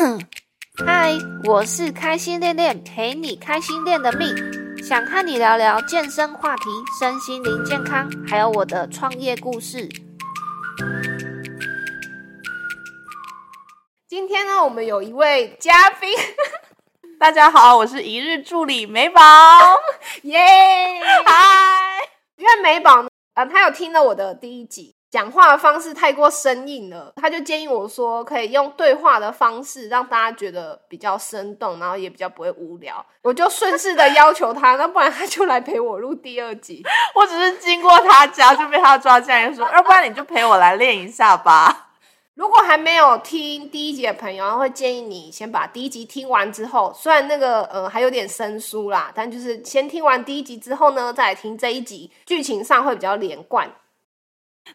[0.86, 1.12] 嗨，
[1.44, 4.34] 我是开心练练，陪你开心练的蜜，
[4.82, 9.86] 想和你聊聊健身话题、身心灵健康，还有我的创业故事。
[14.08, 16.08] 今天呢，我们有一位嘉宾，
[17.20, 19.20] 大家好，我是一日助理美宝，
[20.22, 20.40] 耶！
[21.26, 21.98] 嗨，
[22.36, 33.04] 因为美宝呢，呃，他有听了我的第一集，讲话的方式太过生硬了，他就建议我说，可以用对话的方式让大家觉得比较生动，然后也比较不会无聊。
[33.22, 36.84] 我就顺势的要求他，那不然他就来陪我录第二集。
[37.16, 41.88] 我只是经过他家就被他抓进来，说，要不然你就陪我来练一下吧。
[42.34, 53.68] 如果还没有听第一集的朋友，会建议你先把第一集听完之后，虽然那个呃还有点生疏啦，但就是先听完第一集之后呢，再来听这一集，剧情上会比较连贯。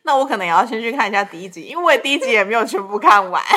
[0.03, 3.43] 那我可能也要先去看一下第一集，因为我第一集也没有全部看完。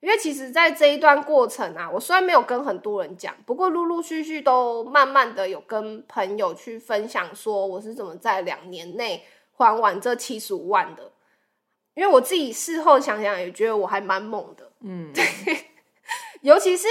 [0.00, 9.24] 因为其实，在这一段过程啊，我虽然没有跟很多人讲，不过陆陆续续都慢慢的有跟朋友去分享，说我是怎么在两年内
[9.56, 11.10] 还完这七十五万的。
[11.94, 15.24] 因为我自己事后想想，也觉得我还蛮猛的，嗯， 对
[16.42, 16.86] 尤其是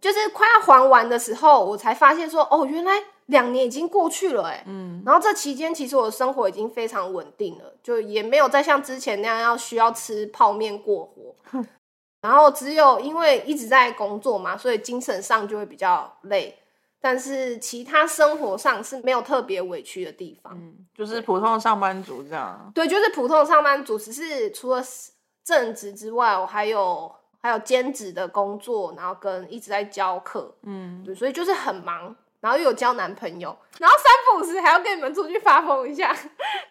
[0.00, 2.92] 就是快要还完的时候，我才发现说，哦，原来
[3.26, 11.34] 两年已经过去了，哎，嗯，然后这期间其实我的生活已经非常稳定了，就也没有再像之前那样要需要吃泡面过活。
[12.22, 16.54] 然后只有因为一直在工作嘛，所以精神上就会比较累，
[17.00, 20.52] 但是其他生活上是没有特别委屈的地方。
[20.54, 22.70] 嗯，就是普通的上班族这样。
[22.74, 24.82] 对，就是普通的上班族，只是除了
[25.42, 27.10] 正职之外，我还有
[27.42, 36.14] 还有兼职的工作，然后跟一直在教课，嗯，对，所以就是很忙，然后又有交男朋友，然后三不五时还要跟你们出去发疯一下，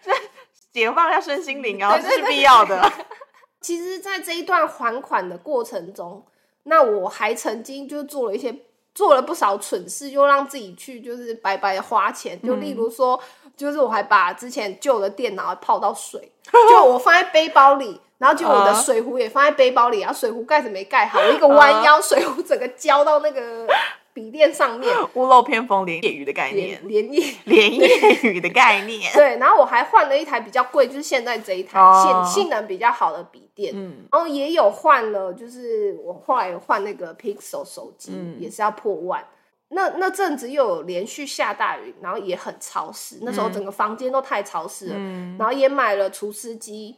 [0.72, 2.92] 解放一下身心灵啊， 这是必要的。
[3.62, 6.26] 其实，在这一段还款的过程中，
[6.64, 8.56] 那我还曾经就做了一些
[8.96, 12.42] 做了不少蠢事，又让自己去就是白白的花钱。
[12.42, 13.20] 就例如说，
[13.58, 16.32] 就是我还把之前旧的电脑泡到水，
[16.70, 23.66] 就我放在背包里，然后就我的水壶也放在背包里，然后水壶盖子没盖好，我一个弯腰，水壶整个浇到那个
[24.14, 27.34] 笔电上面， 屋漏偏逢连夜雨的概念连，夜。
[27.46, 27.88] 连夜
[28.24, 29.12] 雨的概念。
[29.16, 39.26] 对，然后我还换了一台比较贵，就是现在这一台哦性性能比较好的笔电，嗯，然后也有换了，就是我后来有换那个 Pixel 手机，嗯也是要破万。
[39.70, 44.96] 那那阵子又有连续下大雨，然后也很潮湿，那时候整个房间都太潮湿了。
[44.98, 46.96] 嗯然后也买了除湿机，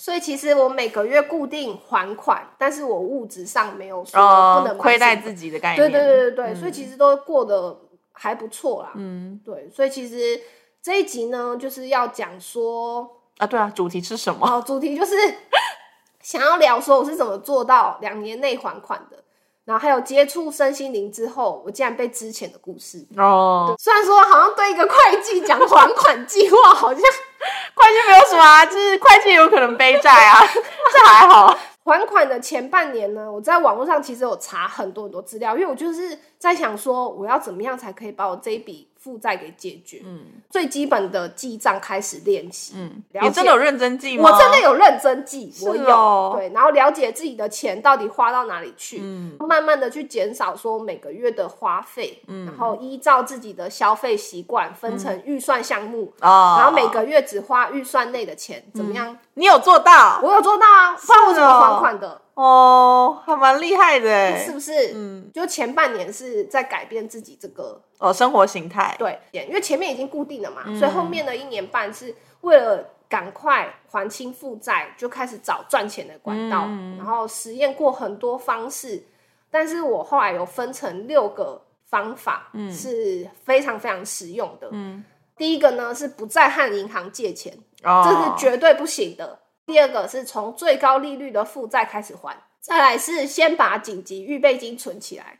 [0.00, 5.90] 所以其实我每个月固定还款，但是我物质上没有说不哦能，买亏待自己的概念。
[5.90, 7.78] 对对对对对，所以其实都过得
[8.12, 8.92] 还不错啦。
[8.94, 10.40] 嗯对，所以其实
[10.80, 14.46] 这一集呢，就是要讲说，啊，对啊，主题是什么？
[14.46, 15.14] 哦，主题就是
[16.22, 19.22] 想要聊说我是怎么做到两年内还款的，
[19.66, 23.06] 然后还有接触身心灵之后，我竟然被之前的故事。
[23.18, 27.08] 哦，虽然说好像对一个会计讲还款计划，好像会
[27.74, 30.40] 会计没有什么啊，就是会计有可能背债啊，
[30.92, 31.56] 这还好。
[31.82, 40.02] 还款的前半年呢，我在网络上其实有查很多很多资料，因为我就是在想说，我要怎么样才可以把我这一笔负债给解决。
[40.04, 42.74] 嗯最基本的记账开始练习。
[42.76, 44.30] 嗯，你真的有认真记吗？
[44.30, 59.16] 我真的有认真记，我有、哦对，然后了解自己的钱到底花到哪里去，嗯慢慢的去减少说每个月的花费，嗯然后依照自己的消费习惯分成预算项目，哦，然后每个月只花预算内的钱，怎么样？
[59.34, 62.20] 你有做到我有做到啊，不然我怎么还款的？
[62.40, 64.52] 哦，还蛮厉害的哎是。
[64.52, 64.92] 不是？
[64.94, 68.96] 嗯，就前半年是在改变自己这个哦，生活形态。
[68.98, 79.04] 对，因为前面已经固定了嘛，嗯所以后面的一年半是为了赶快还清负债，就开始找赚钱的管道，嗯然后实验过很多方式，
[79.50, 84.68] 但是我后来有分成六个方法，是非常非常实用的。
[84.70, 85.04] 嗯，
[85.36, 87.52] 第一个呢是不再和银行借钱，
[87.82, 89.39] 哦，这是绝对不行的。
[89.70, 95.38] 第二个是从最高利率的负债开始还，再来是先把紧急预备金存起来。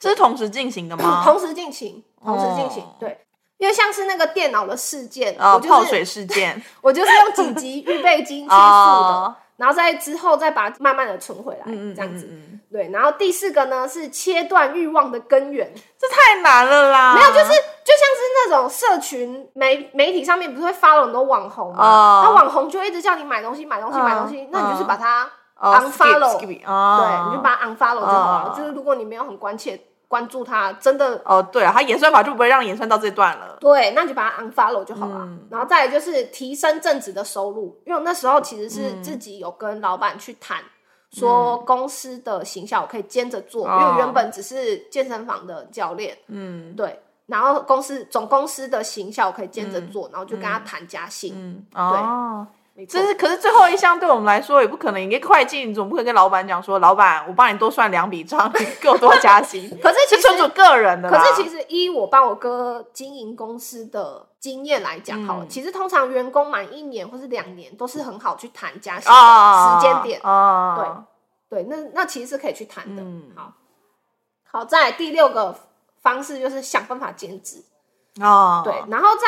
[0.00, 1.20] 这是同时进行的吗？
[1.26, 3.18] 同时进行，同时进行，哦对，
[3.58, 6.60] 因为像是那个电脑的事件，哦，我就是泡水事件。
[6.80, 12.28] 我就是用紧急预备金去付的， 哦，然后在之后再把它慢慢的存回来，嗯嗯，这样子。
[12.72, 17.14] 对，然后第四个呢是切断欲望的根源，这太难了啦。
[17.14, 21.84] 没有，就是就像是那种社群媒媒体上面不是会发了很多网红吗？
[21.84, 25.30] 哦那网红就一直叫你买东西、买东西、嗯买东西，那你就是把它
[25.60, 28.50] 哦 unfollow，哦对，你就把它 unfollow 就好了。
[28.50, 29.78] 哦就是如果你没有很关切
[30.12, 33.56] 关注他，真的哦，对啊，他演算法就不会让你演算到这段了。
[33.58, 35.20] 对，那你就把它 unfollow 就好了。
[35.22, 35.48] 嗯。
[35.50, 39.02] 然后再来就是提升正职的收入，因为我那时候其实是嗯。
[39.02, 40.62] 自己有跟老板去谈，
[41.12, 43.78] 说公司的形象我可以兼着做，哦。
[43.80, 46.76] 因为我原本只是健身房的教练，嗯。
[46.76, 47.00] 对。
[47.24, 52.46] 然后公司总公司的形象我可以兼着做，然后就跟他谈加薪，嗯，哦，没错
[52.88, 53.06] 这。
[53.06, 59.68] 是可是最后一项对我们来说也不可能，你跟会计你总不可能跟老板讲说，老板我帮你多算两笔账，你给我多加薪。
[59.82, 70.20] 可是其实是纯属个人的，可是其实依我帮我哥经营公司的经验来讲，好了，嗯其实通常员工满一年或是两年都是很好去谈加薪啊的时间点。
[70.22, 71.04] 啊，
[71.50, 73.02] 对，那那其实是可以去谈的。
[73.02, 73.52] 嗯好，
[74.50, 75.54] 好，在第六个
[76.00, 77.62] 方式就是想办法兼职。
[78.20, 79.22] 哦，对，然后在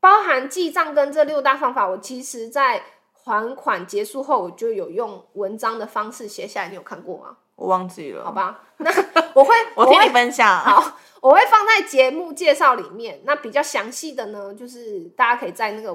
[0.00, 6.68] 包含记账跟这六大方法，我其实在还款结束后，我就有用文章的方式写下来。
[6.68, 7.36] 你有看过吗？
[7.56, 8.90] 我忘记了，好，吧，那
[9.34, 10.60] 我会 我听你分享。
[10.60, 13.20] 好，我会放在节目介绍里面。
[13.24, 15.92] 那比较详细的呢，就是大家可以在那个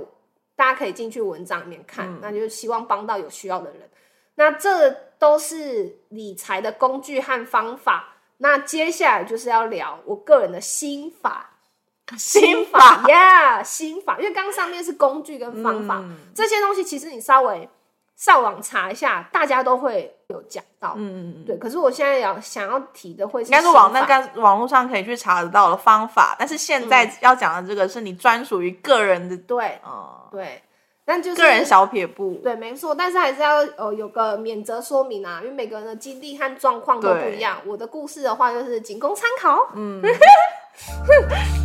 [0.57, 3.89] 大家可以进去文章里面看，嗯那就是希望帮到有需要的人。
[4.35, 8.09] 那这都是理财的工具和方法。
[8.39, 11.52] 那接下来就是要聊我个人的心法，
[12.19, 17.67] 心法，呀心法，因为刚刚上面是工具跟方法，嗯这些东西其实你稍微
[18.15, 20.93] 上网查一下，大家都会有讲到。
[20.95, 21.45] 嗯嗯嗯。
[21.45, 30.61] 对，可是我现在要想要提的会是应该是网那个网络上可以去查得到的方法，但是现在要讲的这个是你专属于个人的，对呃，对，
[31.03, 32.39] 但就是个人小撇步。
[32.43, 37.57] 对，没错，但是还是要呃有个免责说明啊，因为每个人的经历和状况都不一样。
[37.65, 39.67] 我的故事的话，就是仅供参考。
[39.75, 40.01] 嗯，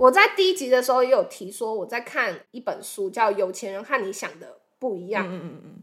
[0.00, 5.26] 我在第一集的时候也有提说，我在看一本书，叫《有钱人和你想的不一样》。
[5.28, 5.82] 嗯嗯嗯，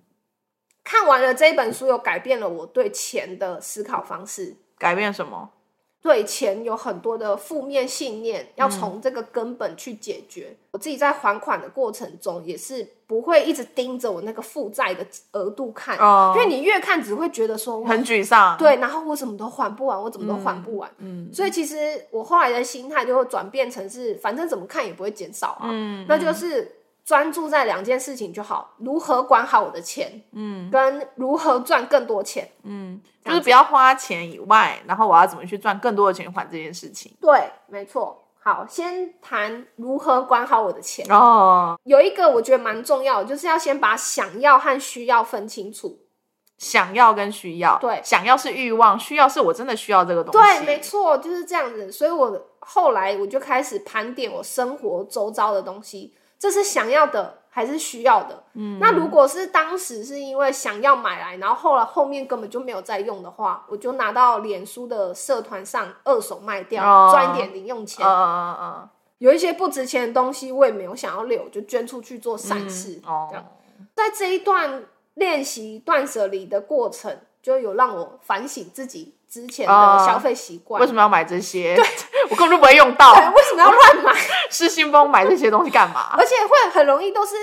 [0.84, 4.58] 看完了这一本书，又改变了我对钱的思考方式。
[4.80, 5.52] 改变什么？
[6.02, 10.56] 对钱有很多的负面信念，要从这个根本去解决。
[10.72, 20.90] 我自己在还款的过程中，也是不会一直盯着我那个负债的额度看，哦因为你越看只会觉得说，很沮丧。，对，然后我怎么都还不完，我怎么都还不完。
[21.00, 26.77] 嗯所以其实我后来的心态就会转变成是，反正怎么看也不会减少啊，嗯，那就是
[27.08, 32.50] 专注在两件事情就好：如何管好我的钱，嗯跟如何赚更多钱。
[32.64, 37.16] 嗯，就是不要花钱以外，然后我要怎么去赚更多的钱还这件事情。
[37.22, 38.26] 对，没错。
[38.44, 41.06] 好，先谈如何管好我的钱。
[41.10, 46.00] 哦，有一个我觉得蛮重要的，就是要先把想要和需要分清楚。
[46.58, 50.40] 想要跟需要，对想要是欲望，需要是我真的需要这个东西。
[50.40, 51.90] 对，没错，就是这样子。
[51.90, 58.44] 所以我后来我就开始盘点我生活周遭的东西，这是想要的还是需要的？
[58.54, 68.06] 嗯，那如果是当时是因为想要买来，然后后来后面根本就没有再用的话，我就拿到脸书的社团上二手卖掉，哦赚一点零用钱。
[69.18, 73.02] 有一些不值钱的东西，我也没有想要留，就捐出去做善事。
[73.04, 73.46] 嗯，哦这样，
[73.96, 74.84] 在这一段
[75.16, 80.80] 练习断舍离的过程，就有让我反省自己之前的哦消费习惯。
[80.80, 81.76] 为什么要买这些？
[82.30, 83.14] 我根本就不会用到。
[83.16, 84.14] 对， 为什么要乱买？
[84.50, 86.16] 失心疯买这些东西干嘛？
[86.18, 87.36] 而且会很容易都是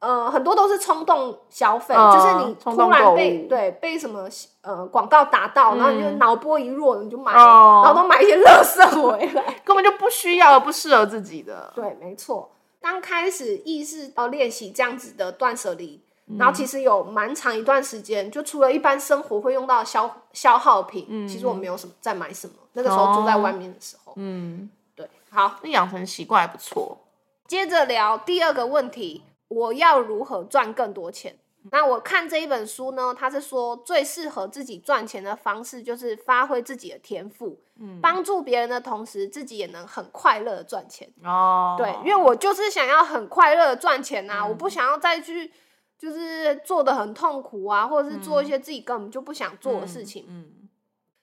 [0.00, 4.28] 呃，很多都是冲动消费，嗯就是你突然被对被什么
[4.62, 9.42] 呃广告打到，然后你就嗯脑波一弱，你就买然后都买一些垃圾回来。
[9.64, 11.72] 根本就不需要，不适合自己的。
[11.74, 12.50] 对，没错。
[12.82, 22.54] 刚开始意识到练习这样子的断舍离，嗯然后其实有蛮长一段时间，就除了一般生活会用到消消耗品，其实我没有什么在买什么。
[22.72, 26.98] 那个时候住在外面的时候，嗯，对，好，那养成习惯还不错。
[27.46, 31.36] 接着聊第二个问题，我要如何赚更多钱？
[31.70, 37.58] 那我看这一本书呢，它是说最适合自己赚钱的方式就是发挥自己的天赋，
[38.02, 41.08] 帮助别人的同时，自己也能很快乐的赚钱。
[41.22, 45.50] 哦，对，因为我就是想要很快乐的赚钱呐、我不想要再去
[45.98, 50.26] 就是做的很痛苦啊，或者是做一些自己根本就不想做的事情。
[50.28, 50.68] 嗯。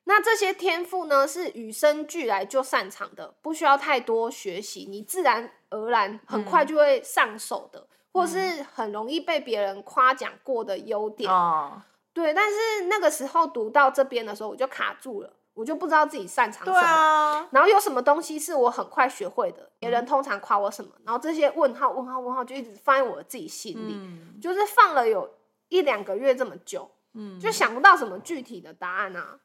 [0.05, 11.31] 那这些天赋呢，是与生俱来就擅长的，不需要太多学习，你自然而然很快就会上手的，或是很容易被别人夸奖过的优点。
[11.31, 11.81] 哦，
[12.13, 16.87] 对，但是那个时候读到这边的时候，我就卡住了，我就不知道自己擅长什对么。
[16.87, 25.29] 啊，然后有什么东西是我很快学会的，别人通常夸我什么，然后这些问号、问号、问号就一直放在我自己心里，嗯就是放了有
[25.69, 29.37] 一两个月这么久，嗯，就想不到什么具体的答案啊。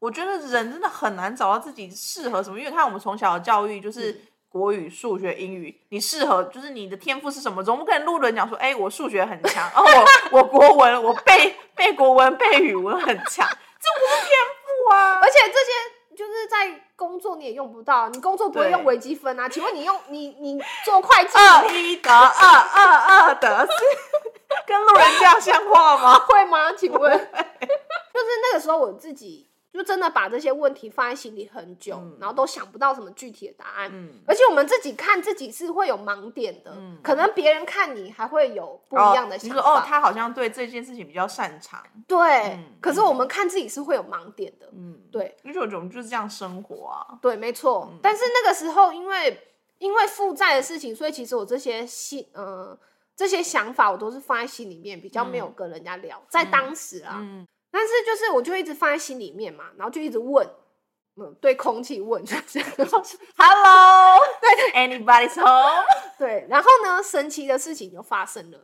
[0.00, 7.62] 我觉得人真的很难找到自己适合什么，因为看我们从小的教育就是国语、数学、英语，你适合就是你的天赋是什么？
[7.62, 9.84] 总不可能路人讲说，哎、我数学很强，哦，
[10.32, 14.49] 我我国文我背背国文背语文很强，这不是天赋
[14.90, 15.18] 啊！
[15.20, 19.48] 而且这些就是在工作你也用不到，你工作不会用微积分啊？
[19.48, 23.72] 请问你用你你做会计二一得二，二二得四，
[24.66, 26.18] 跟路人这样像话吗？
[26.20, 26.72] 会吗？
[26.72, 33.90] 请问，就是那个时候我自己就真的把这些问题放在心里很久，嗯然后都想不到什么具体的答案。
[33.92, 39.56] 嗯，而且我们自己看自己是会有盲点的，嗯可能别人看你还会有不一样的想法。
[39.56, 44.68] 哦你说哦，他好像对这件事情比较擅长，对、嗯可是我们看自己是会有盲点的。
[44.72, 47.88] 嗯，对因为我觉得我们就是这样生活啊，对，没错。
[47.92, 49.46] 嗯但是那个时候，因为
[49.78, 52.76] 因为负债的事情，所以其实我这些心，呃，
[53.16, 56.20] 这些想法我都是放在心里面，比较没有跟人家聊。
[56.28, 60.48] 在当时啊，嗯，但是就是我就一直放在心里面嘛，然后就一直问，
[61.16, 62.58] 嗯，对空气问，就是
[63.36, 65.84] Hello，对，Anybody's home，
[66.18, 66.46] 对。
[66.48, 68.58] 然后呢，神奇的事情就发生了，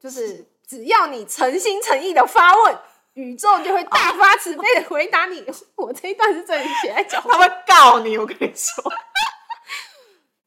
[0.00, 2.78] 就是只要你诚心诚意的发问。
[3.14, 5.42] 宇宙就会大发慈悲的回答你。
[5.74, 8.92] 我这一段是这里写在脚他会告你，我跟你说，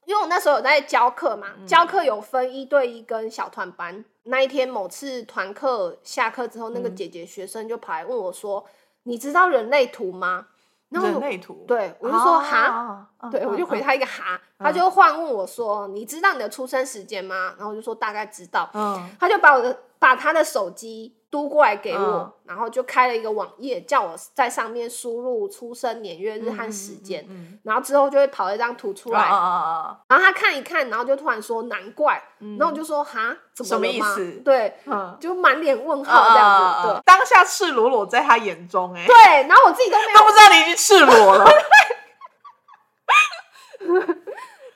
[0.05, 4.05] 因为我那时候有在教课嘛，教课有分一对一跟小团班。
[4.29, 8.63] 那一天某次团课下课之后，那个姐姐学生就跑来问我说
[9.03, 10.47] ：“你知道人类图吗？”
[10.89, 13.07] 然后我人类图，对我就说：“哈。
[13.31, 18.69] 对，我就回，啊他一个哈，他就换问我说：“你知道你的出生时间吗？”然后我就说大概知道。
[18.73, 22.33] 嗯，他就把我的把他的手机嘟过来给我，嗯。
[22.45, 29.19] 然后就开了一个网页，叫我在上面输入出生年月日和时间，嗯，然后之后就会跑一张图出来。
[29.19, 32.57] 然后他看一看，然后就突然说难怪，嗯。
[32.57, 34.41] 然后我就说哈，怎什么意思？
[34.43, 37.01] 对，啊，就满脸问号这样子，对。
[37.05, 41.45] 当下赤裸裸在他眼中，哎，对对，然后我自己都没有都不知道你已经赤裸了，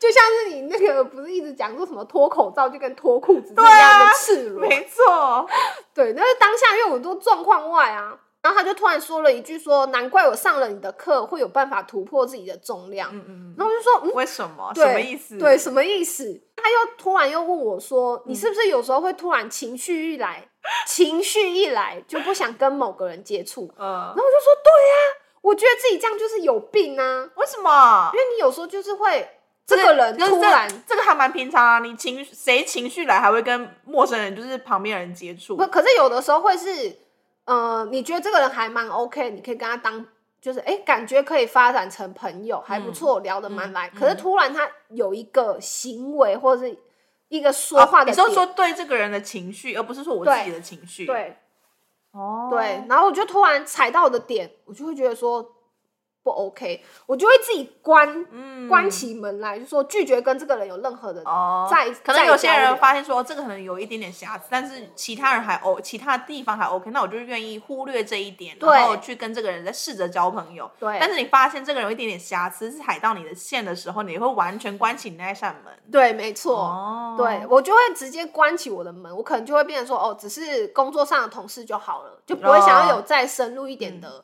[0.04, 5.48] 就像是你那个不是一直讲说什么脱口罩就跟脱裤子一样啊的赤裸，没错，
[5.96, 14.12] 对，那是当下因为我都状况外啊，然后他就突然说了一句说，难怪我上了你的课会有办法突破自己的重量，嗯嗯然后我就说嗯。
[14.14, 14.72] 为什么？
[14.76, 15.38] 对什么意思？
[15.38, 16.42] 对，什么意思？
[16.58, 20.50] 他又突然又问我说：“你是不是有时候会突然情绪一来，
[20.86, 24.96] 情绪一来就不想跟某个人接触？”嗯然，后我就说：“对呀、
[25.42, 28.20] 我觉得自己这样就是有病啊，为什么因？
[28.20, 29.28] 为你有时候就是会
[29.66, 36.98] 这个人突然这个还蛮平常啊，你情谁情绪来还会跟陌生人，就是旁边人接触不，，可是有的时候会是，
[37.46, 40.06] 呃，你觉得这个人还蛮 OK，你可以跟他当，
[40.42, 43.90] 就是哎，感觉可以发展成朋友，还不错，聊得蛮来。
[43.94, 46.78] 嗯可是突然他有一个行为或者是
[47.30, 51.38] 一个说话的你是说对这个人的情绪，而不是说我自己的情绪。，对
[52.12, 55.53] 哦，对，然后我就突然踩到我的点，我就会觉得说
[56.24, 58.54] 不 OK，我就会自己关嗯。
[58.70, 70.72] 关起门来，就说拒绝跟这个人有任何的哦，再可能有些人发现说这个可能有一点点瑕疵，但是其他人还 O，其他地方还 OK，那我就愿意忽略这一点，然后去跟这个人再试着交朋友。
[70.80, 70.98] 对。
[70.98, 75.74] 但是你发现这个人有一点点瑕疵，是踩到你的线的时候，你会完全关起你那扇门。
[75.92, 76.56] 对，没错。
[76.58, 77.16] 哦。
[77.18, 84.24] 对，我就会直接关起我的门，我可能就会变成说，哦，只是工作上的同事就好了，就不会想要有再深入一点的，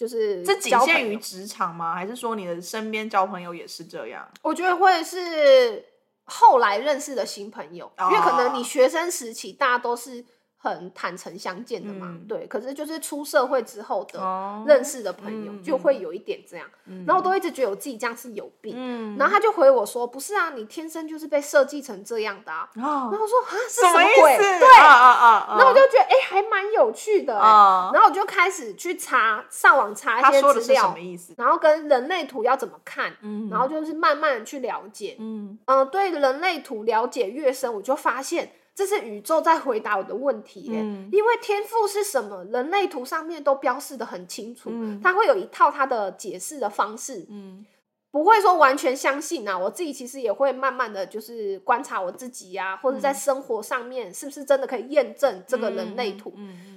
[0.00, 1.94] 就是这仅限于职场吗？
[1.94, 4.26] 还是说你的身边交朋友也是这样？
[4.40, 5.84] 我觉得会是
[6.24, 10.24] 后来认识的新朋友，因为可能哦你学生时期大家都是
[10.62, 12.46] 很坦诚相见的嘛，嗯对。
[12.46, 16.66] 可是就是出社会之后的哦认识的朋友，嗯就会有一点这样，
[17.06, 18.74] 然后我都一直觉得我自己这样是有病。
[18.76, 24.42] 嗯，然后他就回我说：“不是啊，你天生就是被设计成这样的啊。”然哦，后我说：“啊，是什么意鬼？”思？
[24.58, 25.56] 对，啊啊啊啊！
[25.58, 31.34] 然后我就觉得哎、还蛮有趣的、然后我就开始去查，上网查一些资料什么，意思？
[31.38, 35.16] 然后跟人类图要怎么看，嗯然后就是慢慢的去了解。
[35.18, 41.06] 嗯嗯、对人类图了解越深，我就发现这是宇宙在回答我的问题耶、嗯。
[41.12, 44.98] 因为天赋是什么，人类图上面都标示的很清楚，嗯。
[45.02, 47.66] 它会有一套它的解释的方式，嗯。
[48.10, 49.56] 不会说完全相信啊。
[49.56, 56.32] 我自己其实也会慢慢的就是观察我自己呀、或者在生活上面是不是真的可以验证这个人类图。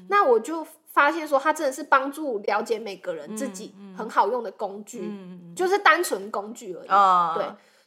[0.10, 6.88] 那我就发现说，它真的是帮助了解每个人自己很好用的工具，嗯就是单纯工具而已。
[6.89, 7.45] 啊对，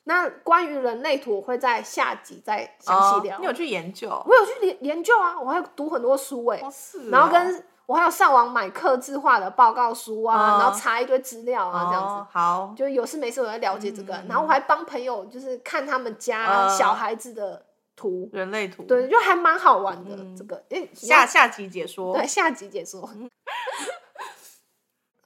[0.08, 3.36] 那关于人类图，我会在下集再详细聊。
[3.36, 4.08] 哦你有去研究？
[4.08, 12.14] 我有去研研究啊，我还有读很多书哎、哦是哦然后跟我还有上网买刻字化的报告书啊，哦然后查一堆资料啊，这样子。
[12.14, 17.64] 哦好，就有事没事我在了解这个，嗯然后我还帮朋友就是看他们家嗯小孩子的
[17.96, 20.14] 图，人类图，对，就还蛮好玩的。
[20.14, 22.14] 嗯这个，诶，下下集解说。
[22.14, 23.08] 对，下集解说。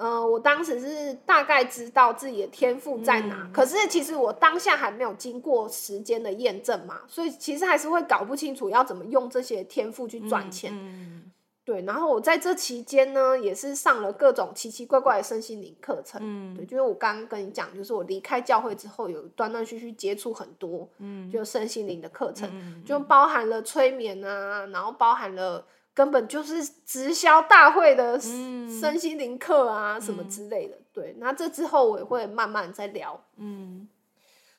[0.01, 10.73] 呃，我当时是大概知道自己的天赋在哪，嗯可是其实我当下还没有经过时间的验证嘛，所以其实还是会搞不清楚要怎么用这些天赋去赚钱。
[10.75, 11.31] 嗯
[11.63, 16.19] 对，然后我在这期间呢，也是上了各种奇奇怪怪的身心灵课程。
[16.25, 28.81] 嗯对，就是我刚刚跟你讲，就是我离开教会之后，有断断续续接触很多，嗯就身心灵的课程，嗯就包含了催眠啊，然后包含了根本就是直销大会的嗯。
[28.81, 30.79] 身心灵课啊，什么之类的。
[30.93, 33.25] 对，那这之后我也会慢慢再聊。
[33.37, 33.89] 嗯。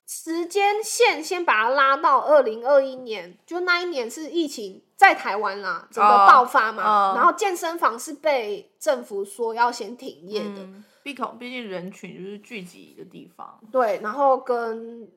[0.06, 7.14] 时间线先把它拉到二零二一年，就那一年是疫情在台湾啦，整个哦爆发嘛，哦。
[7.16, 15.10] 然后健身房是被政府说要先停业的，嗯，毕竟毕竟人群就是聚集的地方，对，然后跟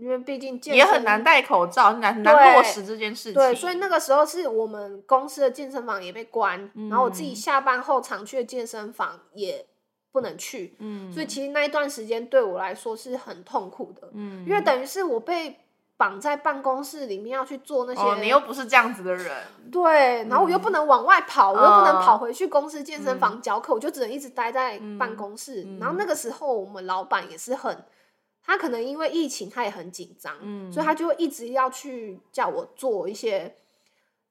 [0.00, 3.34] 因为毕竟也很难戴口罩，很难落实这件事情。
[3.34, 9.66] 对，所以那个时候是我们公司的健身房也被关，然后我自己嗯下班后常去的健身房也
[10.10, 15.60] 不能去，嗯，所以其实那一段时间对我来说是很痛苦的，嗯，因为等于是我被
[15.96, 25.62] 绑在办公室里面要去做那些，哦，你又不是这样子的人，对，然后我又不能往外跑，我又不能嗯跑回去公司健身房教课，我就只能一直待在办公室。
[25.66, 27.76] 嗯然后那个时候我们老板也是很，
[28.44, 33.56] 他可能因为疫情他也很紧张，嗯所以他就会一直要去叫我做一些。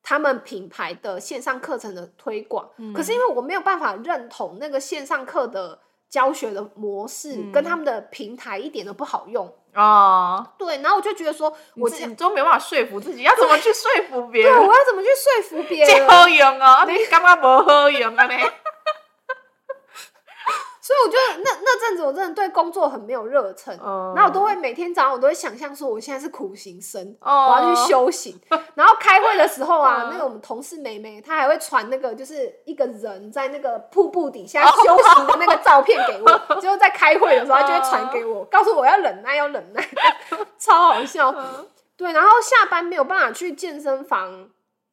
[0.02, 5.78] 他们品牌的线上课程的推广，嗯可是因为我没有办法认同那个线上课的
[6.10, 9.54] 教学的模式，嗯跟他们的平台一点都不好用。
[9.76, 14.68] 哦，对，然后我就觉得说，我自己都没办法说服自己，要怎么去说服别人对，人？
[14.68, 15.88] 我要怎么去说服别人？
[15.88, 18.26] 这好用哦，你干嘛不好用啊？
[18.26, 18.34] 呢？
[20.90, 28.36] 所以我觉得那那阵子我真的对工作很没有热忱，嗯然后我都会每天早上我都会想象说我现在是苦行僧，哦我要去修行。
[28.74, 39.88] 然后开会的时候啊，嗯那个我们同事妹妹她还会传那个就是一个人在那个瀑布底哦下修行的那个照片给我， 就是在开会的时候她就会传给我，告诉我要忍耐，要忍耐，
[40.58, 41.30] 超好笑。
[41.38, 44.48] 嗯对，然后下班没有办法去健身房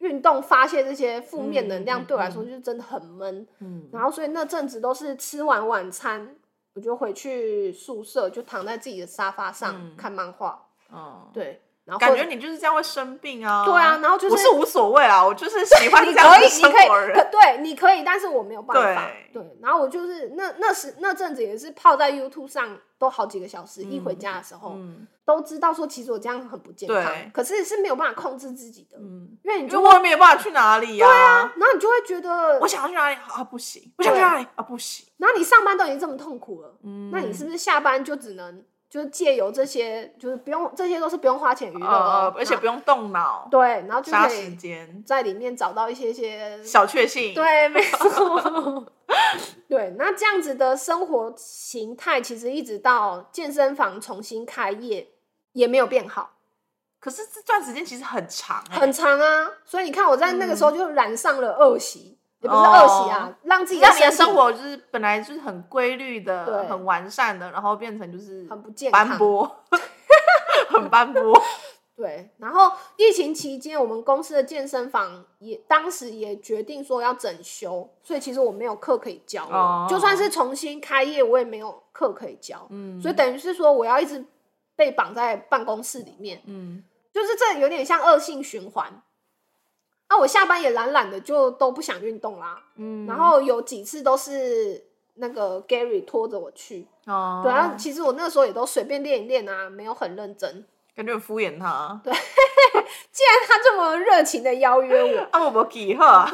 [0.07, 3.47] 运动发泄这些负面能量，对我来说就真的很闷。
[3.59, 3.89] 嗯。
[3.93, 6.37] 然后所以那阵子都是吃完晚餐，
[6.75, 9.97] 我就回去宿舍，就躺在自己的沙发上、嗯。
[9.97, 10.63] 看漫画。
[10.93, 13.65] 嗯，对，然后感觉你就是这样会生病啊。
[13.65, 17.17] 对啊，然后就是我是无所谓啊，我就是喜欢你这样可以，生可以，活的人。
[17.17, 19.09] 可对，你可以，但是我没有办法。
[19.33, 31.05] 对对，然后我就是那那时那阵子也是泡在 YouTube 上都好几个小时，一回家的时候、嗯都知道说其实我这样很不健康，可是是没有办法控制自己的，嗯，因为你就我也没有办法去哪里呀。
[31.05, 35.05] 对啊，然后你就会觉得我，想要去哪里啊不行，我想去哪里啊不行。
[35.17, 48.87] 然后你上班都已经这么痛苦了，嗯那你是不是下班就只能就是借由这些，就是不用这些都是不用花钱娱乐而且不用动脑，对，然后就可以间，在里面找到一些些小确幸。，对，没错。
[49.69, 55.09] 对，那这样子的生活形态，其实一直到健身房重新开业
[55.53, 56.37] 也没有变好，
[57.01, 59.51] 可是这段时间其实很长欸，很长啊。
[59.65, 62.16] 所以你看，我在那个时候就染上了恶习，
[62.47, 69.65] 也不是哦恶习啊，让自己让你的生活就是本来就是很规律的、对很完善的，然后变成就是很不健康斑驳，
[70.71, 71.39] 很斑驳。
[71.97, 79.57] 对，然后疫情期间，我们公司的健身房也当时也决定说要整修，所以其实我没有课可以教了。
[79.57, 82.67] 哦就算是重新开业，我也没有课可以教。
[82.69, 84.23] 嗯所以等于是说，我要一直
[84.77, 88.93] 被绑在办公室里面，嗯就是这有点像恶性循环。
[90.09, 92.63] 啊，我下班也懒懒的，就都不想运动啦。
[92.77, 100.65] 嗯然后有几次都是那个 Gary 拖着我去，哦，对啊，其实我那时候也都随便练一练啊，没有很认真。
[100.95, 102.01] 感觉很敷衍他。
[102.03, 102.13] 对，
[103.13, 106.31] 既然他这么热情的邀约我，啊，我没记哈。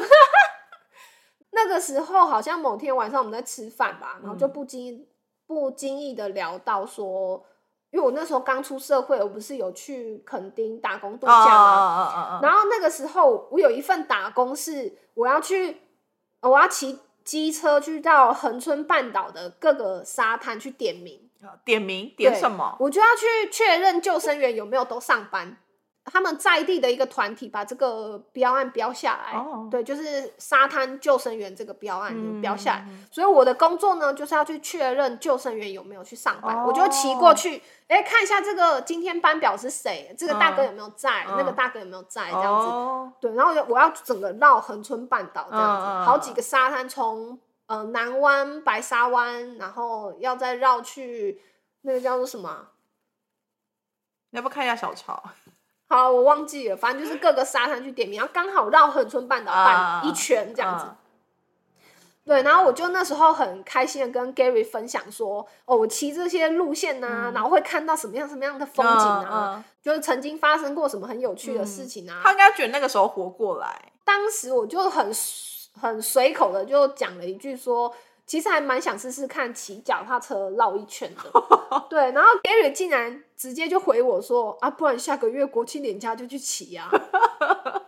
[1.51, 5.05] 那个时候好像某天晚上我们在吃饭吧，然后嗯就不经
[5.45, 7.43] 不经意的聊到说，
[7.93, 11.75] 因为我那时候刚出社会，我不是有去垦丁打工度哦假吗？
[11.75, 15.79] 哦哦哦然后那个时候我有一份打工是我要去，
[16.39, 22.75] 呃我要骑机车去到恒春半岛的各个沙滩去点名，哦，点名点什么？
[22.79, 25.55] 我就要去确认救生员有没有都上班。
[26.05, 32.85] 他们在地的一个团体把这个标案标下来，哦对，就是沙滩救生员这个标案就标下来。
[32.89, 36.57] 嗯所以我的工作呢，就是要去确认救生员有没有去上班。
[36.57, 42.67] 哦我就骑过去，哎、看一下这个今天班表是谁，这个大哥有没有在，嗯那个大哥有没有在，这样子。
[42.67, 51.41] 哦对，然后我要整个绕恒春半岛这样子，好几个沙滩，从呃南湾、白沙湾，然后要再绕去
[51.81, 52.71] 那个叫做什么啊？
[54.31, 55.23] 你要不要看一下小抄？
[55.93, 60.85] 好，我忘记了，反正就是各个沙滩去点名，然后刚好绕恒春半岛啊半一圈这样子。
[60.85, 60.97] 啊。
[62.25, 72.21] 对，然后我就那时候很开心的跟 Gary 分享说，哦，我骑这些路线呐、然后会看到什么样什么样的风景啊，嗯嗯就是曾经发生过什么很有趣的事情啊。
[72.23, 75.11] 他应该觉得那个时候活过来，当时我就很
[75.79, 77.93] 很随口的就讲了一句说，
[78.25, 81.31] 其实还蛮想试试看骑脚踏车绕一圈的。
[81.89, 86.91] 对，然后 Gary 竟然直接就回我说啊，不然下个月国庆年假就去骑呀啊。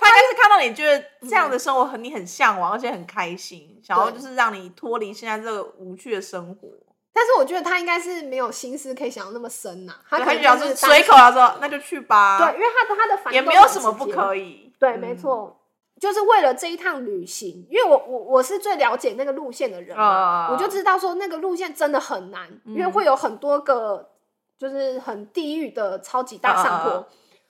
[0.00, 6.68] 他应该是看到你觉得这样的生活和你很向往，而且很开心，想要就是让你脱离现在这个无趣的生活。
[7.12, 14.72] 但是我觉得他应该是没有心思可以想到那么深呐、他对可能他就想说就是随口他说那就去吧，对，因为他的他的反也没有什么不可以。
[14.78, 15.57] 对，嗯没错，
[16.00, 24.10] 就是为了这一趟旅行，因为我我我是最了解那个路线的人嘛，啊我就知道说那个路线真的很难，因为嗯会有很多个
[24.56, 27.06] 就是很地狱的超级大上坡，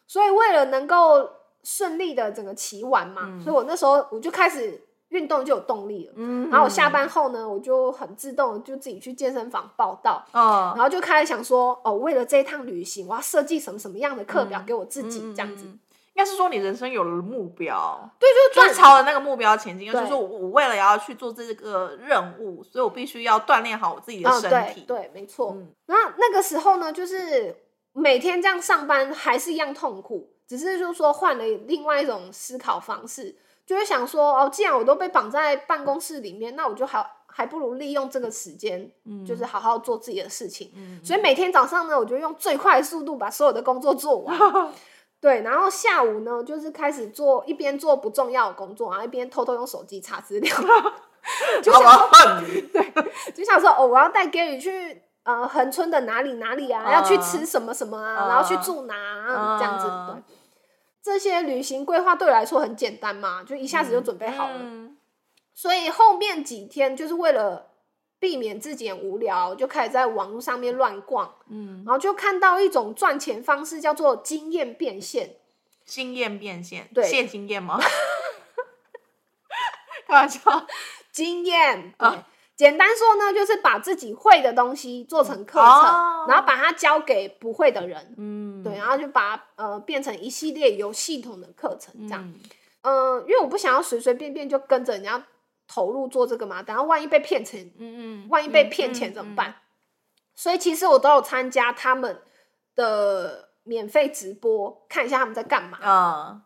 [0.06, 1.28] 所以为了能够
[1.62, 6.12] 顺利的整个骑完嘛，嗯所以我那时候我就开始运动就有动力了。
[6.16, 15.66] 嗯然后我下班后呢，我就很自动就自己去健身房报道，哦然后就开始想说，哦，为了这一趟旅行，我要设计什么什么样的课表嗯给我自己，这样子。
[16.18, 19.86] 该是说你人生有了目标，对，就就是是朝着那个目标前进。
[19.86, 24.80] 就是对说我我为了要去做这个任务，所以我必须要锻炼好我自己的嗯，身体。
[24.80, 25.52] 对对，没错。
[25.56, 27.54] 嗯那那个时候呢，就是
[27.92, 40.72] 每天这样上班还是一样痛苦，只是就是说换了另外一种思考方式，就会想说，哦，既然我都被绑在办公室里面，那我就好还不如利用这个时间，嗯就是好好做自己的事情。
[40.74, 44.36] 嗯所以每天早上呢，我就用最快的速度把所有的工作做完。
[45.20, 50.56] 对，然后下午呢，就是开始做一边做不重要的工作，然后一边偷偷用手机查资料，
[51.62, 52.70] 就好想我恨你。
[53.34, 59.86] 就想说，哦，我要带 Gary 去呃恒春的哪里哪里啊，嗯要去吃什么什么啊，嗯然后去住哪、啊，这样子。
[59.88, 60.34] 嗯对，
[61.02, 64.54] 这些旅行规划对我来说很简单嘛，就一下子就准备好了。
[64.60, 64.96] 嗯
[65.54, 67.67] 所以后面几天就是为了
[68.20, 75.36] 避免自己很无聊，就开始在网络上面乱逛，嗯，然后就看到一种赚钱方式叫做经验变现。
[75.84, 77.78] 经验变现，对现经验吗？
[80.06, 80.66] 开玩笑。
[81.12, 82.26] 经验，对，啊
[82.56, 88.14] 简单说呢，就是把自己会的东西做成课程，哦然后把它交给不会的人。
[88.18, 92.24] 嗯，对，然后就把它呃变成一系列有系统的课程这样。
[92.24, 92.40] 嗯
[92.82, 95.24] 嗯、因为我不想要随随便便就跟着人家
[95.68, 99.54] 投入做这个嘛，等下万一被骗钱，嗯嗯，万一被骗钱怎么办？
[100.34, 102.22] 所以其实我都有参加他们
[102.74, 105.78] 的免费直播，看一下他们在干嘛。
[105.82, 106.42] 嗯？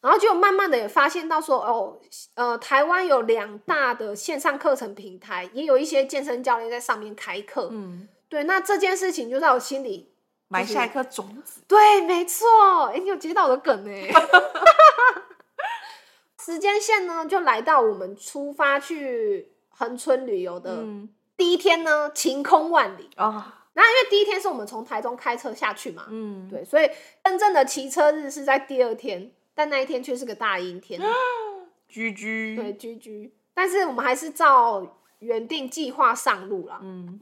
[0.00, 1.98] 然后就慢慢的也发现到说，哦，
[2.34, 7.72] 呃，台湾有两大的线上课程平台，也有一些健身教练在上面开课。
[8.28, 10.12] 对，那这件事情就在我心里
[10.48, 11.62] 埋下一颗种子。
[11.66, 12.46] 对，没错，
[12.92, 14.12] 哎，你有接到我的梗哎。
[16.44, 23.08] 时间线呢，就来到我们出发去恒春旅游的嗯第一天呢，晴空万里。
[23.16, 26.90] 啊，然后因为第一天是我们从台中开车下去嘛，嗯，对，所以
[27.24, 31.00] 真正的骑车日是在第二天，但那一天却是个大阴天，
[31.88, 33.34] 居居，对，居居。
[33.54, 37.20] 但是我们还是照原定计划上路了，嗯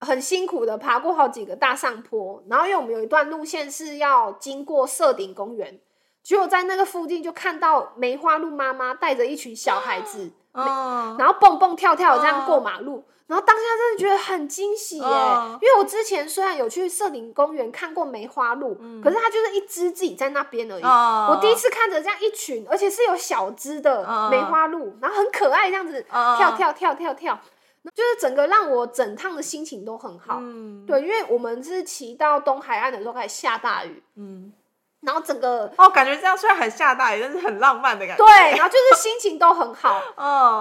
[0.00, 5.78] 很辛苦的爬过好几个大上坡，然后因为我们有一段路线是要经过社顶公园，
[6.22, 20.82] 结果在那个附近就看到梅花鹿妈妈带着一群小孩子，嗯，然后蹦蹦跳跳的这样过马路，然后当下真的觉得很惊喜耶，嗯因为我之前虽然有去社林公园看过梅花鹿，可是它就是一只自己在那边而已。
[20.82, 27.38] 嗯我第一次看着这样一群，而且是有小只的嗯梅花鹿，然后很可爱，这样子嗯跳跳跳跳跳，
[27.94, 30.38] 就是整个让我整趟的心情都很好。
[30.40, 34.52] 嗯，对，因为我们是骑到东海岸的时候开始下大雨，嗯，
[35.02, 38.24] 然后整个哦，感觉这样虽然很下大雨，但是很浪漫的感觉。
[38.24, 39.98] 对，然后就是心情都很好。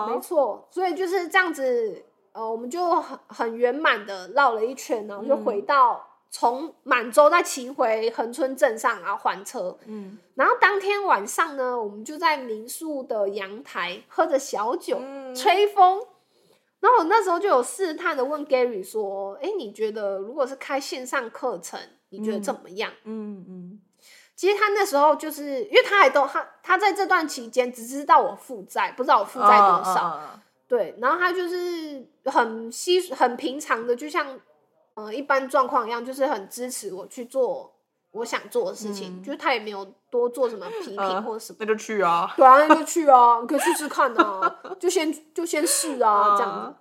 [0.07, 9.77] 没哦，错，所以就是这样子，呃，我们就很很圆满的绕了一圈，然后就嗯回到从满洲再骑回恒春镇上，然后还车。
[9.85, 16.01] 嗯然后当天晚上呢，我们就在民宿的阳台喝着小酒，嗯吹风。
[16.79, 21.77] 然后我那时候就有试探的问 Gary 说：“哎，你觉得如果是开线上课程，
[22.11, 23.58] 你觉得怎么样？”嗯嗯
[24.39, 29.93] 其实他那时候就是因为他还都他他在这段期间只知道我负债，不知道我负债多少。
[29.93, 30.39] 少？
[30.65, 34.39] 对，然后他就是很稀很平常的，就像
[34.93, 37.69] 呃一般状况一样，就是很支持我去做
[38.11, 41.57] 我想做的事情，嗯就是他也没有多做什么批评呃或者什么。
[41.59, 42.33] 那就去啊。
[42.37, 46.75] 对啊，那就去啊，你可以试试看啊， 就先就先试啊，这样子。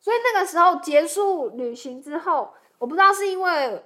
[0.00, 3.84] 所以那个时候结束旅行之后，我不知道是因为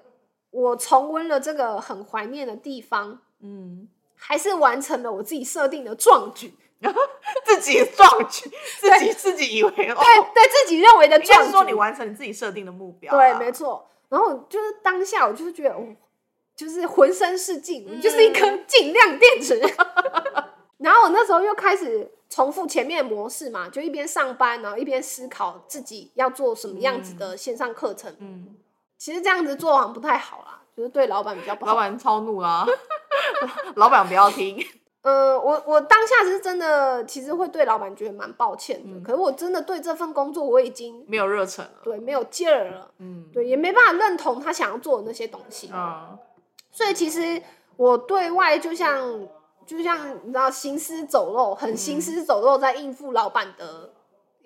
[0.50, 6.54] 我重温了这个很怀念的地方，嗯，还是完成了我自己设定的壮举，
[7.44, 13.16] 自己壮举，自己自己以为哦，对对自己认为的壮举是说你完成你自己设定的目标啊。
[13.16, 13.86] 对，没错。
[14.08, 15.84] 然后就是当下，我就是觉得，哦，
[16.56, 19.60] 就是浑身是劲，我就是一颗尽量电池。
[20.78, 28.14] 然后我那时候又开始重复前面的模式嘛，就一边上班，然后一边思考自己要做什么样子的线上课程。
[28.20, 28.56] 嗯，
[28.98, 31.72] 其实这样子做好像不太好啦，就是对老板比较不好。
[31.72, 32.66] 老板超怒啦，
[33.76, 34.58] 老板不要听。
[35.02, 38.98] 呃，我我当下是真的，其实会对老板觉得蛮抱歉的。
[38.98, 41.70] 嗯可是我真的对这份工作我已经没有热忱了。
[41.82, 45.70] 对没有劲儿了，嗯，对，也没办法认同他想要做的那些东西。
[45.72, 46.18] 嗯，
[46.70, 47.40] 所以其实
[47.76, 49.26] 我对外就像
[49.64, 53.92] 就像你知道行尸走肉，很行尸走肉在应付老板的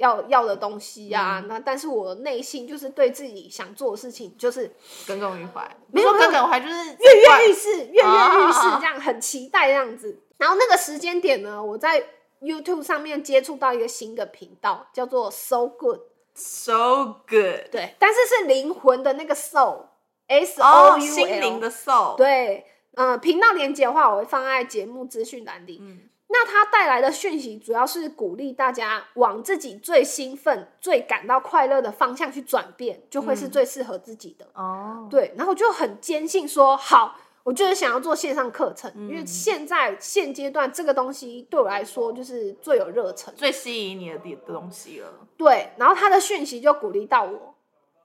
[0.03, 4.71] 要要的东西啊、嗯那但是我内心就是对自己想做的事情，就是
[5.07, 5.65] 耿耿于怀。
[5.93, 10.21] 没有耿耿于怀就是跃跃欲试，跃跃欲啊试，这样很期待这样子。
[10.38, 12.05] 然后那个时间点呢，我在
[12.41, 17.71] YouTube 上面接触到一个新的频道，叫做 So Good，so good。
[17.71, 25.79] 对，但是是灵魂的那个 soul，S O 哦，U 心灵的 soul。，对，呃，频道连接的话，我会放在节目资讯栏里。
[25.81, 34.47] 嗯那它带来的讯息主要是鼓励大家往自己最兴奋、最感到快乐的方向去转变，就会是嗯最适合自己的。
[34.55, 43.35] 哦，对，然后我就很坚信说，好，我就是想要做线上课程，因为嗯现在现阶段这个东西对我来说就是最有热忱。
[43.37, 45.12] 最吸引你的地的东西了。
[45.37, 47.52] 对，然后他的讯息就鼓励到我。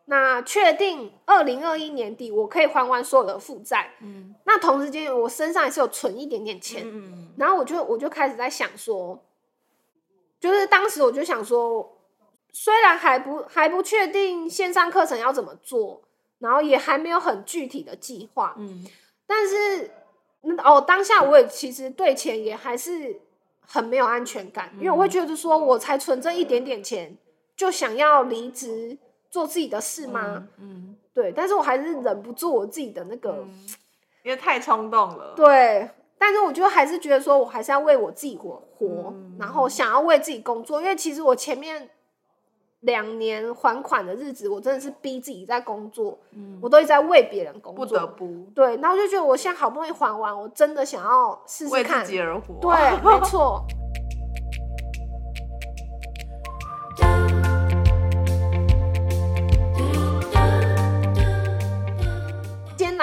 [0.09, 4.33] 那确定二零二一年底我可以还完所有的负债，嗯。
[4.45, 9.21] 那同时间我身上也是有存一点点钱，嗯然后我就我就开始在想说，
[10.39, 11.97] 就是当时我就想说，
[12.53, 16.01] 虽然还不还不确定线上课程要怎么做，
[16.39, 18.85] 然后也还没有很具体的计划，嗯。
[19.25, 19.91] 但是
[20.43, 23.19] 嗯哦，当下我也其实对钱也还是
[23.59, 27.17] 很没有安全感，因为我会觉得说我才存这一点点钱，
[27.57, 28.97] 就想要离职
[29.29, 30.47] 做自己的事吗？
[30.57, 33.43] 嗯，对，但是我还是忍不住我自己的那个。
[33.45, 33.67] 嗯
[34.23, 35.33] 因为太冲动了。
[35.37, 38.85] 对，但是我就还是觉得说，我还是要为我自己活活，
[39.15, 41.89] 嗯然后想要为自己工作，因为其实我前面
[42.81, 52.55] 两年还款的日子，我真的是逼自己在工作，嗯我都一直在为别人工作不，得不对，然后我就觉得我现在好不容易还完，我真的想要试试为看，自己而活。
[52.59, 53.65] 对，没错。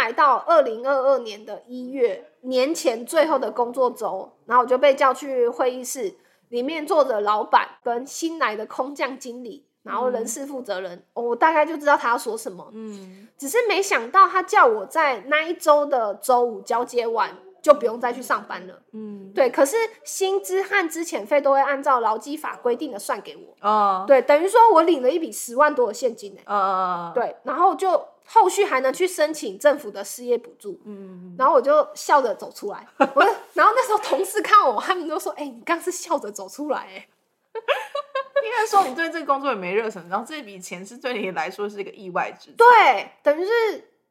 [0.04, 6.14] 先来到二零二二年的一月年前最后的工作周，然后我就被叫去会议室，
[6.50, 12.70] 里面坐着老板跟新来的空降经理，然后人事负责人，哦我大概就知道他要说什么。
[12.74, 18.82] 嗯，只是没想到他叫我在那一周的周五交接完，就不用再去上班了。
[18.92, 23.66] 嗯，对，可是薪资和资遣费都会按照劳基法规定的算给我。
[23.66, 30.80] 哦，对，等于说我领了一笔十万多的现金呢、哦，，对，然后就后续还能去申请政府的失业补助。
[30.84, 37.08] 嗯，然后我就笑着走出来，我就 然后那时候同事看我，他们都说：“哎、你刚是笑着走出来、哎，
[38.44, 43.50] 应该说你对这个工作也没热忱，然后这笔钱是对你来说是一个意外之财，对，等于是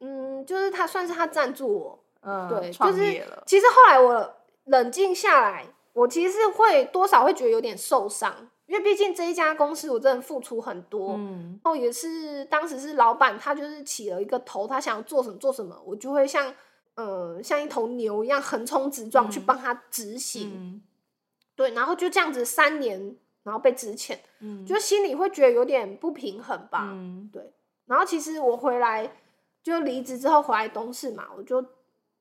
[0.00, 11.60] 嗯，就是他算是他赞助我，嗯，对，创就是业了，其实后来我冷静下来，我其实会多少会觉得有点受伤，因为毕竟这一家公司我真的付出很多，嗯。
[11.62, 16.54] 然后也是当时是老板他就是起了一个头，他想要做什么做什么，我就会像
[16.94, 19.46] 呃像一头牛一样横冲直撞去嗯。
[19.46, 20.82] 帮他执行，嗯。
[21.56, 27.30] 对，然后就这样子三年，然后被支遣，嗯，就心里会觉得有点不平衡吧，嗯。
[27.86, 29.12] 然后其实我回来
[29.62, 31.64] 就离职之后回来东市嘛，我就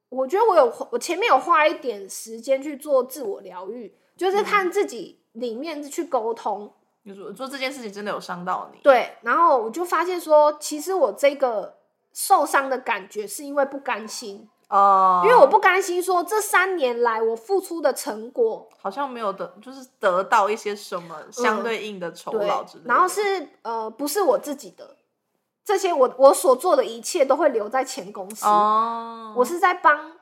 [0.10, 6.74] 我觉得我有我前面有花一点时间去做自我疗愈，就是看自己里面去沟通。
[7.06, 11.80] 你说做这件事情真的有伤到你，，对，然后我就发现说，其实我这个
[12.14, 24.96] 受伤的感觉是因为不甘心，哦，因为我不甘心说这三年来我付出的成果，好像没有得，就是得到一些什么相对应的酬对劳之类的，然后是呃不是我自己的，
[25.66, 28.46] 这些我我所做的一切都会留在前公司。
[28.46, 30.14] 哦，我是在帮，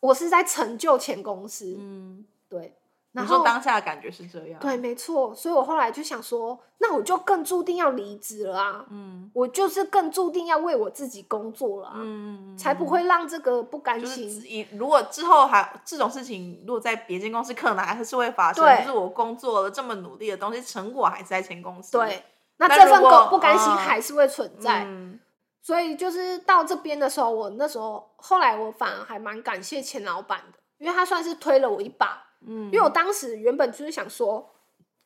[0.00, 2.77] 我是在成就前公司，嗯，对。
[3.12, 8.84] 你说然后当下的感觉是这样，对，，没错，所以我后来就想说，那我就更注定要离职了啊！
[8.90, 14.42] 嗯我就是更注定要为我自己工作了啊，嗯，才不会让这个不甘就是心。
[14.44, 22.22] 以如果之后还这种事情，如果在别间公司可能还是会发生，对就是我工作了这么努力的东西，成果还是在前公司，对，
[22.58, 24.84] 那这份工不不甘心嗯还是会存在。
[24.84, 25.18] 嗯
[25.60, 34.50] 所以就是到这边的时候，我那时候后来我反而还蛮感谢钱老板的，因为他算是推了我一把，嗯，因为我当时原本就是想说，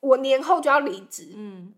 [0.01, 1.75] 我年后就要离职，嗯。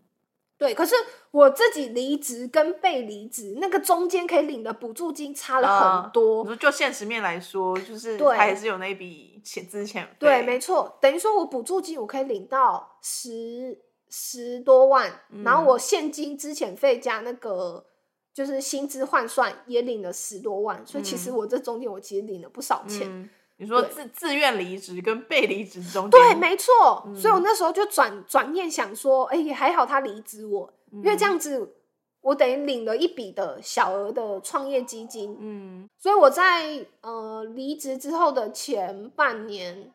[0.57, 0.95] 对，可是
[1.31, 6.43] 我自己离职跟被离职那个中间可以领的补助金差了啊很多。
[6.45, 13.77] 你说就现实面来说，就是他还是有那笔钱资遣费，对，没错，等于说我补助金我可以领到十
[14.09, 17.85] 十多万，然后嗯我现金资遣费加那个
[18.33, 21.35] 就是薪资换算也领了十多万，所以其实嗯。
[21.35, 23.05] 我这中间我其实领了不少钱。
[23.11, 31.75] 嗯，你说自自愿离职跟被离职中间，对，没错，嗯所以我那时候就转转念想说，哎、还好他离职我，因为这样子
[32.19, 39.89] 我等于领了一笔的小额的创业基金，嗯所以我在呃离职之后的前半年，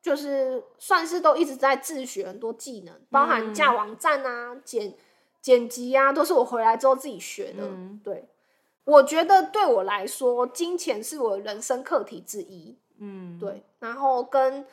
[0.00, 4.94] 就是算是都一直在自学很多技能，包含嗯架网站啊、剪
[5.40, 7.64] 剪辑啊，都是我回来之后自己学的。
[7.64, 8.28] 嗯对，
[8.84, 12.78] 我觉得对我来说，金钱是我人生课题之一。
[13.02, 14.64] 嗯，对，然后跟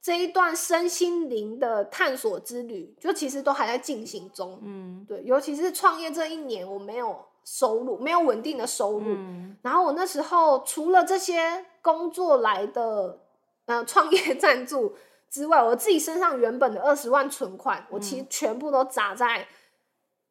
[0.00, 4.60] 这一段身心灵的探索之旅，就其实都还在进行中。
[4.62, 9.04] 嗯对，尤其是创业这一年，我没有收入，没有稳定的收入。
[9.06, 13.20] 嗯然后我那时候除了这些工作来的
[13.66, 14.94] 呃创业赞助
[15.30, 19.46] 之外，我自己身上原本的二十万存款，我其实全部都砸在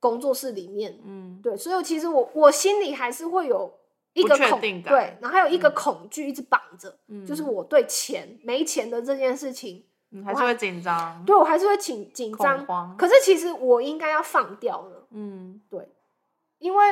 [0.01, 0.99] 工作室里面。
[1.05, 3.71] 嗯对，所以其实我我心里还是会有
[4.13, 5.73] 一个恐对，然后还有一个嗯。
[5.75, 12.65] 恐惧一直绑着，嗯，就是我对钱没钱的这件事情，嗯还是会紧张，对我还是会紧紧张。
[12.97, 15.61] 可是其实我应该要放掉了，嗯。
[15.69, 15.87] 对
[16.59, 16.85] 因为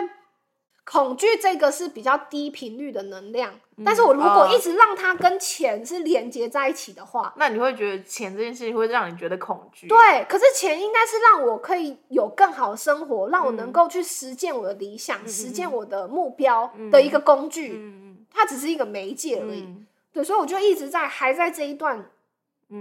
[0.85, 4.49] 恐惧这个是比较低频率的能量，嗯但是我如果哦。
[4.51, 13.71] 一直让它跟钱是连接在一起的话，那你会觉得钱这件事情会让你觉得恐惧，，对，可是钱应该是让我可以有更好的生活，让我能嗯。
[13.71, 15.53] 够去实践我的理想，嗯实嗯。
[15.53, 19.61] 践我的目标的一个工具，嗯它只是一个媒介而已。
[19.61, 19.85] 嗯。
[20.11, 22.05] 对，所以我就一直在还在这一段嗯，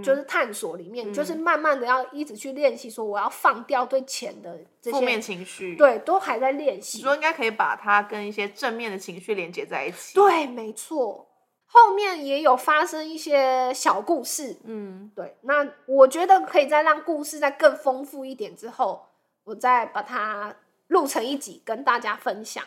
[0.03, 6.99] 就是探索里面，嗯就是慢慢的要一直去练习，说我要放掉对钱的这些负面，情绪，，对，都还在练习。
[6.99, 7.03] 你。
[7.03, 11.25] 说应该可以把它跟一些正面的情绪连接在一起，，对，没错。
[11.71, 15.11] 后面也有发生一些小故事，嗯。
[15.15, 19.07] 对，那我觉得可以再让故事再更丰富一点之后，
[19.43, 20.55] 我再把它
[20.87, 22.63] 录成一集跟大家分享。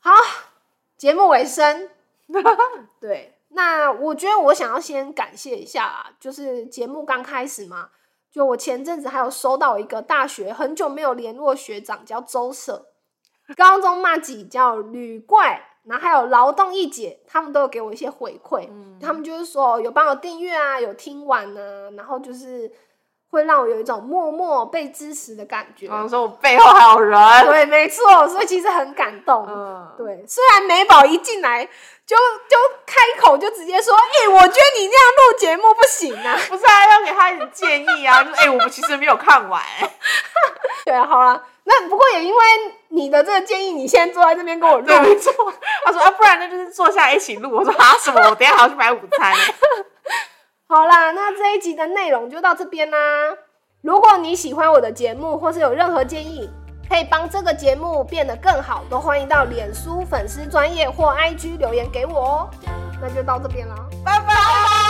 [0.00, 0.12] 好，
[0.96, 1.90] 节目尾声，
[3.00, 7.90] 对，那我觉得我想要先感谢一下啊，就是节目刚开始嘛，
[8.30, 12.86] 就我前阵子还有收到一个大学很久没有联络学长叫周舍，
[13.56, 18.98] 高中骂几叫吕怪，然后还有劳动一姐，他们都有给我一些回馈，嗯。
[19.00, 22.72] 他们就是说有帮我订阅啊，有听完啊，然后就是
[23.32, 25.88] 会让我有一种默默被支持的感觉。
[25.88, 27.18] 然后说我背后还有人，
[27.48, 29.44] 对，没错，所以其实很感动。
[29.48, 31.64] 嗯，对，虽然美宝一进来
[32.06, 36.38] 就就开口就直接说：“哎、我觉得你那样录节目不行啊。
[36.48, 39.62] 不是啊，要给他一点建议啊，就 是哎、我们其实没有看完、”
[40.84, 42.42] 对啊，好了，那不过也因为
[42.88, 45.32] 你的这个建议，你现在坐在这边跟我录，对，没错。
[45.84, 47.50] 他说啊，不然那就是坐下来一起录。
[47.50, 48.20] 我说啊，什么？
[48.28, 49.32] 我等一下还要去买午餐。
[50.72, 52.96] 好啦，那这一集的内容就到这边啦。
[53.82, 56.48] 如果你喜欢我的节目，或是有任何建议，
[56.88, 62.50] 可以帮这个节目变得更好，都欢迎到脸书粉丝专业或 IG 留言给我哦。
[63.02, 64.81] 那就到这边啦，拜拜。